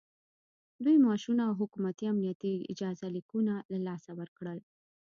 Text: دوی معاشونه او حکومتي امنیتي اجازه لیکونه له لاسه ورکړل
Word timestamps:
دوی 0.83 0.97
معاشونه 1.03 1.41
او 1.49 1.53
حکومتي 1.61 2.05
امنیتي 2.13 2.53
اجازه 2.73 3.05
لیکونه 3.15 3.53
له 3.71 3.79
لاسه 3.87 4.11
ورکړل 4.19 4.59